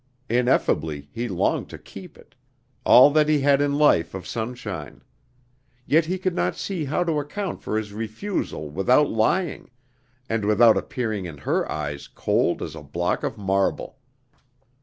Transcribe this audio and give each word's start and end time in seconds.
Ineffably 0.29 1.09
he 1.11 1.27
longed 1.27 1.69
to 1.69 1.77
keep 1.77 2.17
it 2.17 2.33
all 2.85 3.11
that 3.11 3.29
he 3.29 3.41
had 3.41 3.61
in 3.61 3.75
life 3.77 4.15
of 4.15 4.25
sunshine. 4.25 5.03
Yet 5.85 6.05
he 6.07 6.17
could 6.17 6.33
not 6.33 6.55
see 6.55 6.85
how 6.85 7.03
to 7.03 7.19
account 7.19 7.61
for 7.61 7.77
his 7.77 7.93
refusal 7.93 8.67
without 8.71 9.11
lying, 9.11 9.69
and 10.27 10.43
without 10.43 10.75
appearing 10.75 11.25
in 11.27 11.37
her 11.37 11.71
eyes 11.71 12.07
cold 12.07 12.63
as 12.63 12.73
a 12.73 12.81
block 12.81 13.21
of 13.21 13.37
marble. 13.37 13.99